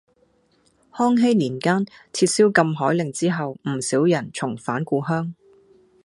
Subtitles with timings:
[0.93, 5.35] 康熙年間撤銷禁海令之後，唔少人重返故鄉